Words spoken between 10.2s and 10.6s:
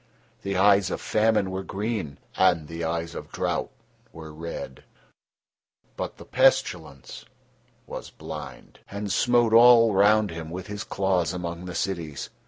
him